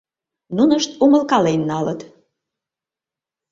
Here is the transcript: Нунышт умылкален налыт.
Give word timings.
Нунышт 0.55 0.91
умылкален 1.03 1.61
налыт. 1.69 1.99